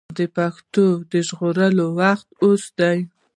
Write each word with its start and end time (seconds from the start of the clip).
د 0.17 0.19
پښتو 0.35 0.85
د 1.11 1.13
ژغورلو 1.27 1.85
وخت 1.99 2.27
اوس 2.47 2.63
دی. 2.79 2.97